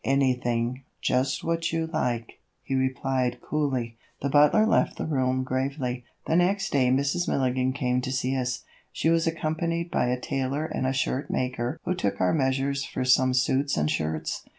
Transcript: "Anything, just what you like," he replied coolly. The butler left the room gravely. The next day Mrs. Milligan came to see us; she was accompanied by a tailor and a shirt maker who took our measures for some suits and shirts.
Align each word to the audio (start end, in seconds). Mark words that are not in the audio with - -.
"Anything, 0.03 0.81
just 0.99 1.43
what 1.43 1.71
you 1.71 1.85
like," 1.85 2.39
he 2.63 2.73
replied 2.73 3.39
coolly. 3.39 3.99
The 4.23 4.31
butler 4.31 4.65
left 4.65 4.97
the 4.97 5.05
room 5.05 5.43
gravely. 5.43 6.05
The 6.25 6.35
next 6.35 6.71
day 6.71 6.87
Mrs. 6.89 7.27
Milligan 7.27 7.71
came 7.71 8.01
to 8.01 8.11
see 8.11 8.35
us; 8.35 8.63
she 8.91 9.11
was 9.11 9.27
accompanied 9.27 9.91
by 9.91 10.07
a 10.07 10.19
tailor 10.19 10.65
and 10.65 10.87
a 10.87 10.91
shirt 10.93 11.29
maker 11.29 11.79
who 11.83 11.93
took 11.93 12.19
our 12.19 12.33
measures 12.33 12.83
for 12.83 13.05
some 13.05 13.35
suits 13.35 13.77
and 13.77 13.91
shirts. 13.91 14.43